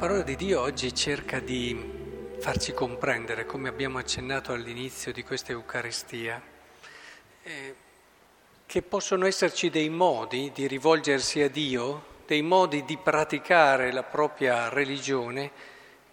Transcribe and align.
La 0.00 0.06
parola 0.06 0.24
di 0.24 0.34
Dio 0.34 0.62
oggi 0.62 0.94
cerca 0.94 1.40
di 1.40 1.78
farci 2.38 2.72
comprendere, 2.72 3.44
come 3.44 3.68
abbiamo 3.68 3.98
accennato 3.98 4.54
all'inizio 4.54 5.12
di 5.12 5.22
questa 5.22 5.52
Eucaristia, 5.52 6.40
eh, 7.42 7.74
che 8.64 8.80
possono 8.80 9.26
esserci 9.26 9.68
dei 9.68 9.90
modi 9.90 10.52
di 10.54 10.66
rivolgersi 10.66 11.42
a 11.42 11.50
Dio, 11.50 12.22
dei 12.24 12.40
modi 12.40 12.82
di 12.86 12.96
praticare 12.96 13.92
la 13.92 14.02
propria 14.02 14.70
religione 14.70 15.50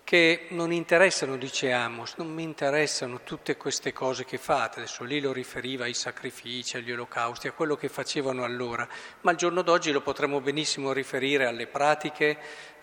che 0.03 0.47
non 0.49 0.73
interessano, 0.73 1.37
dice 1.37 1.71
Amos, 1.71 2.15
non 2.15 2.33
mi 2.33 2.43
interessano 2.43 3.21
tutte 3.23 3.55
queste 3.55 3.93
cose 3.93 4.25
che 4.25 4.37
fate, 4.37 4.79
adesso 4.79 5.05
lì 5.05 5.21
lo 5.21 5.31
riferiva 5.31 5.85
ai 5.85 5.93
sacrifici, 5.93 6.75
agli 6.75 6.91
olocausti, 6.91 7.47
a 7.47 7.53
quello 7.53 7.77
che 7.77 7.87
facevano 7.87 8.43
allora, 8.43 8.85
ma 9.21 9.31
al 9.31 9.37
giorno 9.37 9.61
d'oggi 9.61 9.93
lo 9.93 10.01
potremmo 10.01 10.41
benissimo 10.41 10.91
riferire 10.91 11.45
alle 11.45 11.67
pratiche, 11.67 12.37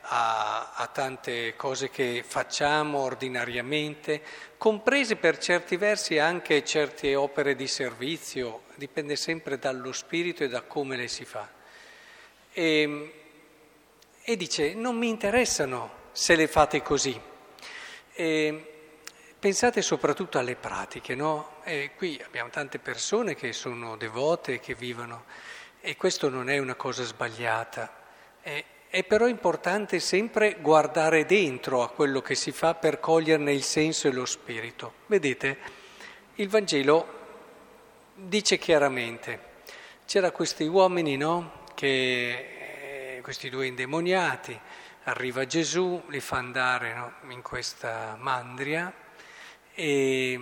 a, 0.06 0.72
a, 0.74 0.86
tante 0.88 1.56
cose 1.56 1.90
che 1.90 2.24
facciamo 2.26 2.98
ordinariamente, 2.98 4.22
comprese 4.58 5.16
per 5.16 5.38
certi 5.38 5.76
versi 5.76 6.18
anche 6.18 6.64
certe 6.64 7.14
opere 7.14 7.54
di 7.54 7.66
servizio, 7.66 8.62
dipende 8.74 9.16
sempre 9.16 9.58
dallo 9.58 9.92
spirito 9.92 10.44
e 10.44 10.48
da 10.48 10.62
come 10.62 10.96
le 10.96 11.08
si 11.08 11.24
fa. 11.24 11.48
E, 12.52 13.12
e 14.22 14.36
dice, 14.36 14.74
non 14.74 14.96
mi 14.96 15.08
interessano 15.08 16.02
se 16.12 16.36
le 16.36 16.46
fate 16.46 16.82
così. 16.82 17.20
E 18.12 18.72
pensate 19.38 19.82
soprattutto 19.82 20.38
alle 20.38 20.56
pratiche, 20.56 21.14
no? 21.14 21.56
E 21.64 21.90
qui 21.96 22.20
abbiamo 22.24 22.50
tante 22.50 22.78
persone 22.78 23.34
che 23.34 23.52
sono 23.52 23.96
devote, 23.96 24.60
che 24.60 24.74
vivono, 24.74 25.24
e 25.80 25.96
questo 25.96 26.30
non 26.30 26.48
è 26.48 26.58
una 26.58 26.76
cosa 26.76 27.02
sbagliata. 27.02 28.02
È, 28.40 28.64
è 28.94 29.02
però 29.02 29.26
importante 29.26 29.98
sempre 29.98 30.58
guardare 30.60 31.26
dentro 31.26 31.82
a 31.82 31.88
quello 31.88 32.22
che 32.22 32.36
si 32.36 32.52
fa 32.52 32.76
per 32.76 33.00
coglierne 33.00 33.52
il 33.52 33.64
senso 33.64 34.06
e 34.06 34.12
lo 34.12 34.24
spirito. 34.24 34.92
Vedete, 35.06 35.58
il 36.36 36.48
Vangelo 36.48 37.04
dice 38.14 38.56
chiaramente, 38.56 39.62
c'erano 40.06 40.30
questi 40.30 40.62
uomini, 40.66 41.16
no? 41.16 41.64
Che, 41.74 43.16
eh, 43.16 43.20
questi 43.20 43.50
due 43.50 43.66
indemoniati, 43.66 44.56
arriva 45.02 45.44
Gesù, 45.44 46.00
li 46.06 46.20
fa 46.20 46.36
andare 46.36 46.94
no? 46.94 47.32
in 47.32 47.42
questa 47.42 48.16
mandria 48.16 48.94
e 49.74 50.40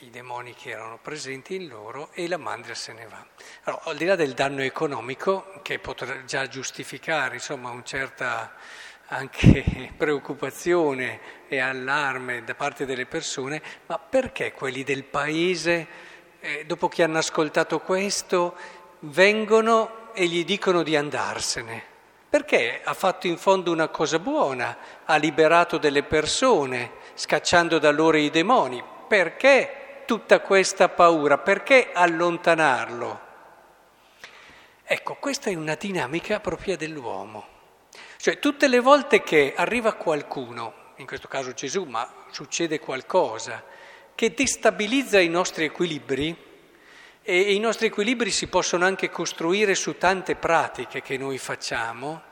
i 0.00 0.10
demoni 0.10 0.54
che 0.54 0.70
erano 0.70 0.98
presenti 1.00 1.54
in 1.54 1.68
loro 1.68 2.10
e 2.14 2.26
la 2.26 2.36
mandria 2.36 2.74
se 2.74 2.92
ne 2.92 3.06
va. 3.06 3.24
Allora, 3.62 3.84
al 3.84 3.96
di 3.96 4.04
là 4.06 4.16
del 4.16 4.32
danno 4.34 4.62
economico, 4.62 5.55
che 5.66 5.80
potrà 5.80 6.24
già 6.24 6.46
giustificare 6.46 7.34
insomma 7.34 7.70
una 7.70 7.82
certa 7.82 8.54
anche 9.06 9.90
preoccupazione 9.98 11.18
e 11.48 11.58
allarme 11.58 12.44
da 12.44 12.54
parte 12.54 12.86
delle 12.86 13.04
persone, 13.04 13.60
ma 13.86 13.98
perché 13.98 14.52
quelli 14.52 14.84
del 14.84 15.02
paese, 15.02 15.86
eh, 16.38 16.64
dopo 16.66 16.86
che 16.86 17.02
hanno 17.02 17.18
ascoltato 17.18 17.80
questo, 17.80 18.54
vengono 19.00 20.12
e 20.12 20.26
gli 20.26 20.44
dicono 20.44 20.84
di 20.84 20.94
andarsene? 20.94 21.82
Perché 22.30 22.80
ha 22.84 22.94
fatto 22.94 23.26
in 23.26 23.36
fondo 23.36 23.72
una 23.72 23.88
cosa 23.88 24.20
buona, 24.20 24.76
ha 25.04 25.16
liberato 25.16 25.78
delle 25.78 26.04
persone, 26.04 26.92
scacciando 27.14 27.80
da 27.80 27.90
loro 27.90 28.18
i 28.18 28.30
demoni. 28.30 28.80
Perché 29.08 30.02
tutta 30.06 30.38
questa 30.38 30.88
paura? 30.88 31.38
Perché 31.38 31.90
allontanarlo? 31.92 33.25
Ecco, 34.88 35.16
questa 35.16 35.50
è 35.50 35.54
una 35.54 35.74
dinamica 35.74 36.38
propria 36.38 36.76
dell'uomo. 36.76 37.44
Cioè, 38.18 38.38
tutte 38.38 38.68
le 38.68 38.78
volte 38.78 39.24
che 39.24 39.52
arriva 39.56 39.94
qualcuno, 39.94 40.92
in 40.98 41.06
questo 41.06 41.26
caso 41.26 41.52
Gesù, 41.54 41.82
ma 41.82 42.08
succede 42.30 42.78
qualcosa, 42.78 43.64
che 44.14 44.32
destabilizza 44.32 45.18
i 45.18 45.26
nostri 45.26 45.64
equilibri, 45.64 46.36
e 47.20 47.52
i 47.52 47.58
nostri 47.58 47.86
equilibri 47.86 48.30
si 48.30 48.46
possono 48.46 48.84
anche 48.84 49.10
costruire 49.10 49.74
su 49.74 49.98
tante 49.98 50.36
pratiche 50.36 51.02
che 51.02 51.16
noi 51.16 51.38
facciamo, 51.38 52.22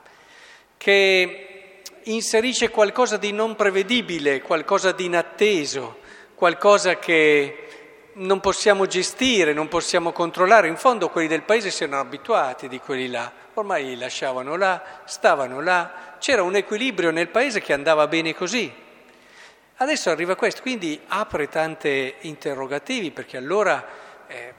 che 0.76 1.80
inserisce 2.04 2.70
qualcosa 2.70 3.16
di 3.16 3.32
non 3.32 3.56
prevedibile, 3.56 4.40
qualcosa 4.40 4.92
di 4.92 5.06
inatteso, 5.06 5.98
qualcosa 6.36 7.00
che 7.00 7.83
non 8.14 8.40
possiamo 8.40 8.86
gestire, 8.86 9.52
non 9.52 9.68
possiamo 9.68 10.12
controllare. 10.12 10.68
In 10.68 10.76
fondo 10.76 11.08
quelli 11.08 11.28
del 11.28 11.42
paese 11.42 11.70
si 11.70 11.84
erano 11.84 12.00
abituati 12.00 12.68
di 12.68 12.78
quelli 12.78 13.08
là, 13.08 13.30
ormai 13.54 13.96
lasciavano 13.96 14.56
là, 14.56 15.00
stavano 15.04 15.60
là, 15.60 16.16
c'era 16.18 16.42
un 16.42 16.56
equilibrio 16.56 17.10
nel 17.10 17.28
paese 17.28 17.60
che 17.60 17.72
andava 17.72 18.06
bene 18.06 18.34
così. 18.34 18.72
Adesso 19.76 20.10
arriva 20.10 20.36
questo, 20.36 20.62
quindi 20.62 21.00
apre 21.08 21.48
tante 21.48 22.16
interrogativi 22.20 23.10
perché 23.10 23.36
allora 23.36 23.84
eh, 24.28 24.54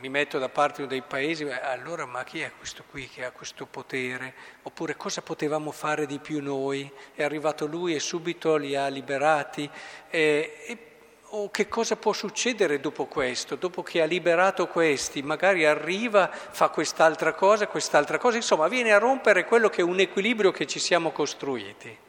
mi 0.00 0.08
metto 0.08 0.38
da 0.38 0.48
parte 0.48 0.80
uno 0.80 0.90
dei 0.90 1.02
paesi, 1.02 1.44
allora 1.44 2.06
ma 2.06 2.24
chi 2.24 2.40
è 2.40 2.50
questo 2.56 2.84
qui 2.90 3.08
che 3.08 3.24
ha 3.24 3.30
questo 3.32 3.66
potere? 3.66 4.34
Oppure 4.62 4.96
cosa 4.96 5.20
potevamo 5.20 5.72
fare 5.72 6.06
di 6.06 6.18
più 6.18 6.42
noi? 6.42 6.90
È 7.14 7.22
arrivato 7.22 7.66
lui 7.66 7.94
e 7.94 8.00
subito 8.00 8.56
li 8.56 8.74
ha 8.74 8.88
liberati. 8.88 9.68
Eh, 10.08 10.64
e, 10.66 10.95
o 11.30 11.50
che 11.50 11.66
cosa 11.66 11.96
può 11.96 12.12
succedere 12.12 12.78
dopo 12.78 13.06
questo, 13.06 13.56
dopo 13.56 13.82
che 13.82 14.00
ha 14.00 14.04
liberato 14.04 14.68
questi, 14.68 15.22
magari 15.22 15.66
arriva, 15.66 16.30
fa 16.30 16.68
quest'altra 16.68 17.32
cosa, 17.32 17.66
quest'altra 17.66 18.18
cosa, 18.18 18.36
insomma 18.36 18.68
viene 18.68 18.92
a 18.92 18.98
rompere 18.98 19.44
quello 19.44 19.68
che 19.68 19.80
è 19.80 19.84
un 19.84 19.98
equilibrio 19.98 20.52
che 20.52 20.66
ci 20.66 20.78
siamo 20.78 21.10
costruiti. 21.10 22.04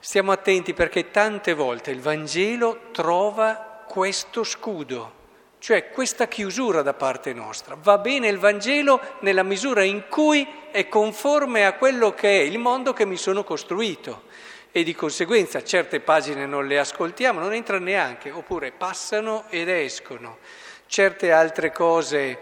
Stiamo 0.00 0.32
attenti 0.32 0.74
perché 0.74 1.10
tante 1.10 1.54
volte 1.54 1.90
il 1.90 2.00
Vangelo 2.00 2.90
trova 2.92 3.84
questo 3.86 4.44
scudo, 4.44 5.12
cioè 5.58 5.90
questa 5.90 6.28
chiusura 6.28 6.82
da 6.82 6.94
parte 6.94 7.32
nostra. 7.32 7.76
Va 7.80 7.98
bene 7.98 8.28
il 8.28 8.38
Vangelo 8.38 9.00
nella 9.20 9.42
misura 9.42 9.82
in 9.82 10.04
cui 10.08 10.46
è 10.70 10.88
conforme 10.88 11.64
a 11.64 11.72
quello 11.72 12.12
che 12.12 12.28
è 12.28 12.42
il 12.42 12.58
mondo 12.58 12.92
che 12.92 13.06
mi 13.06 13.16
sono 13.16 13.42
costruito 13.44 14.26
e 14.70 14.82
di 14.82 14.94
conseguenza 14.94 15.62
certe 15.64 16.00
pagine 16.00 16.46
non 16.46 16.66
le 16.66 16.78
ascoltiamo, 16.78 17.40
non 17.40 17.52
entrano 17.52 17.84
neanche, 17.84 18.30
oppure 18.30 18.72
passano 18.72 19.44
ed 19.48 19.68
escono. 19.68 20.38
Certe 20.86 21.32
altre 21.32 21.72
cose, 21.72 22.38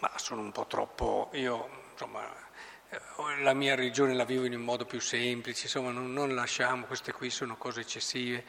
ma 0.00 0.10
sono 0.16 0.40
un 0.40 0.52
po' 0.52 0.66
troppo, 0.66 1.30
io 1.32 1.68
insomma, 1.92 2.22
eh, 2.90 3.42
la 3.42 3.54
mia 3.54 3.74
religione 3.74 4.14
la 4.14 4.24
vivo 4.24 4.44
in 4.44 4.54
un 4.54 4.62
modo 4.62 4.84
più 4.84 5.00
semplice, 5.00 5.64
insomma 5.64 5.90
non, 5.90 6.12
non 6.12 6.34
lasciamo, 6.34 6.86
queste 6.86 7.12
qui 7.12 7.30
sono 7.30 7.56
cose 7.56 7.80
eccessive. 7.80 8.44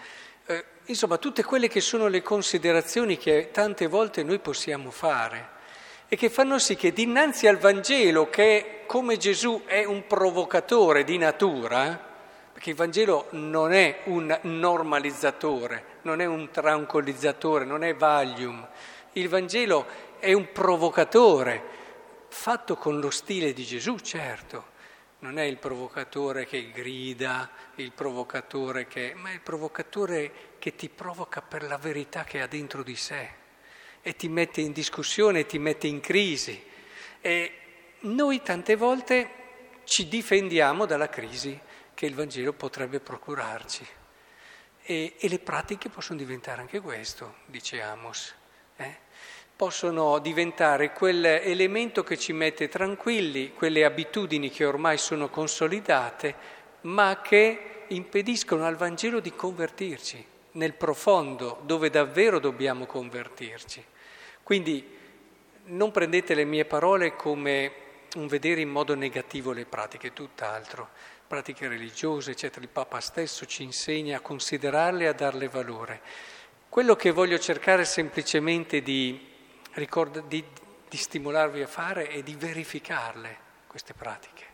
Eh, 0.46 0.66
insomma, 0.86 1.18
tutte 1.18 1.44
quelle 1.44 1.68
che 1.68 1.82
sono 1.82 2.08
le 2.08 2.22
considerazioni 2.22 3.18
che 3.18 3.50
tante 3.52 3.88
volte 3.88 4.24
noi 4.24 4.40
possiamo 4.40 4.92
fare 4.92 5.56
e 6.10 6.16
che 6.16 6.30
fanno 6.30 6.58
sì 6.58 6.78
che 6.78 6.94
dinanzi 6.94 7.48
al 7.48 7.58
Vangelo, 7.58 8.30
che 8.30 8.84
come 8.86 9.18
Gesù 9.18 9.64
è 9.66 9.84
un 9.84 10.08
provocatore 10.08 11.04
di 11.04 11.18
natura, 11.18 12.07
perché 12.58 12.72
il 12.72 12.76
Vangelo 12.76 13.28
non 13.34 13.72
è 13.72 14.00
un 14.06 14.36
normalizzatore, 14.42 16.00
non 16.02 16.22
è 16.22 16.26
un 16.26 16.50
tranquillizzatore, 16.50 17.66
non 17.66 17.84
è 17.84 17.94
Valium. 17.94 18.68
Il 19.12 19.30
Vangelo 19.30 19.86
è 20.18 20.34
un 20.34 20.52
provocatore, 20.52 21.64
fatto 22.30 22.76
con 22.76 23.00
lo 23.00 23.12
stile 23.12 23.54
di 23.54 23.64
Gesù, 23.64 24.00
certo. 24.00 24.70
Non 25.20 25.38
è 25.38 25.44
il 25.44 25.58
provocatore 25.58 26.48
che 26.48 26.72
grida, 26.72 27.48
il 27.76 27.92
provocatore 27.92 28.88
che... 28.88 29.14
ma 29.16 29.30
è 29.30 29.34
il 29.34 29.42
provocatore 29.42 30.56
che 30.58 30.76
ti 30.76 30.90
provoca 30.90 31.44
per 31.44 31.62
la 31.62 31.78
verità 31.78 32.24
che 32.24 32.42
ha 32.42 32.48
dentro 32.48 32.82
di 32.82 32.96
sé 32.96 33.30
e 34.02 34.16
ti 34.16 34.30
mette 34.30 34.62
in 34.62 34.72
discussione, 34.72 35.46
ti 35.46 35.60
mette 35.60 35.86
in 35.86 36.00
crisi. 36.00 36.60
E 37.22 37.52
noi 38.00 38.42
tante 38.42 38.76
volte 38.76 39.30
ci 39.84 40.08
difendiamo 40.08 40.88
dalla 40.88 41.08
crisi 41.08 41.66
che 41.98 42.06
il 42.06 42.14
Vangelo 42.14 42.54
potrebbe 42.54 43.00
procurarci. 43.00 43.84
E, 44.84 45.16
e 45.18 45.28
le 45.28 45.40
pratiche 45.40 45.90
possono 45.90 46.20
diventare 46.20 46.62
anche 46.62 46.80
questo, 46.80 47.38
dice 47.48 47.82
Amos. 47.82 48.36
Eh? 48.76 48.96
Possono 49.56 50.20
diventare 50.20 50.94
quell'elemento 50.94 52.04
che 52.04 52.16
ci 52.16 52.34
mette 52.34 52.68
tranquilli, 52.68 53.52
quelle 53.52 53.84
abitudini 53.84 54.52
che 54.52 54.64
ormai 54.64 55.00
sono 55.00 55.30
consolidate, 55.30 56.36
ma 56.82 57.20
che 57.24 57.86
impediscono 57.88 58.68
al 58.68 58.76
Vangelo 58.76 59.20
di 59.20 59.34
convertirci 59.34 60.24
nel 60.52 60.76
profondo, 60.76 61.62
dove 61.64 61.90
davvero 61.90 62.38
dobbiamo 62.38 62.86
convertirci. 62.86 63.84
Quindi 64.44 64.96
non 65.64 65.90
prendete 65.90 66.36
le 66.36 66.46
mie 66.46 66.66
parole 66.66 67.16
come 67.16 67.86
un 68.18 68.28
vedere 68.28 68.62
in 68.62 68.70
modo 68.70 68.94
negativo 68.94 69.52
le 69.52 69.66
pratiche, 69.66 70.14
tutt'altro 70.14 71.16
pratiche 71.28 71.68
religiose, 71.68 72.32
eccetera. 72.32 72.62
Il 72.62 72.72
Papa 72.72 73.02
stesso 73.02 73.46
ci 73.46 73.64
insegna 73.64 74.18
a 74.18 74.22
considerarle 74.22 75.04
e 75.04 75.08
a 75.08 75.14
darle 75.14 75.50
valore. 75.50 76.02
Quello 76.70 76.96
che 76.96 77.12
voglio 77.12 77.38
cercare 77.38 77.84
semplicemente 77.86 78.82
di, 78.82 79.28
ricord- 79.74 80.26
di, 80.28 80.44
di 80.88 80.98
stimolarvi 80.98 81.62
a 81.62 81.68
fare 81.68 82.08
è 82.08 82.24
di 82.24 82.36
verificarle, 82.36 83.38
queste 83.68 83.94
pratiche, 83.94 84.46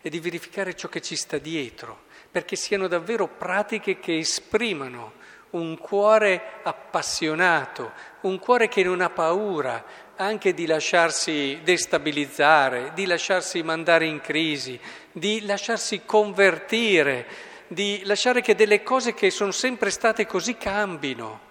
e 0.00 0.08
di 0.08 0.20
verificare 0.20 0.76
ciò 0.76 0.88
che 0.88 1.02
ci 1.02 1.16
sta 1.16 1.38
dietro, 1.38 2.04
perché 2.30 2.56
siano 2.56 2.86
davvero 2.86 3.26
pratiche 3.26 3.98
che 3.98 4.16
esprimano 4.18 5.14
un 5.52 5.78
cuore 5.78 6.60
appassionato, 6.62 7.92
un 8.22 8.38
cuore 8.38 8.68
che 8.68 8.82
non 8.82 9.00
ha 9.00 9.10
paura 9.10 9.84
anche 10.16 10.54
di 10.54 10.66
lasciarsi 10.66 11.60
destabilizzare, 11.62 12.92
di 12.94 13.06
lasciarsi 13.06 13.62
mandare 13.62 14.06
in 14.06 14.20
crisi, 14.20 14.78
di 15.10 15.44
lasciarsi 15.44 16.02
convertire, 16.04 17.26
di 17.66 18.02
lasciare 18.04 18.40
che 18.40 18.54
delle 18.54 18.82
cose 18.82 19.14
che 19.14 19.30
sono 19.30 19.50
sempre 19.50 19.90
state 19.90 20.26
così 20.26 20.56
cambino. 20.56 21.50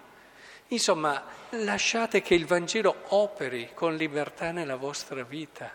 Insomma, 0.68 1.24
lasciate 1.50 2.22
che 2.22 2.34
il 2.34 2.46
Vangelo 2.46 2.96
operi 3.10 3.72
con 3.74 3.96
libertà 3.96 4.52
nella 4.52 4.78
vostra 4.78 5.24
vita. 5.24 5.70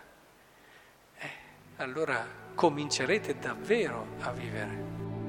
Eh, 1.19 1.31
allora 1.77 2.27
comincerete 2.55 3.39
davvero 3.39 4.07
a 4.21 4.31
vivere. 4.31 5.26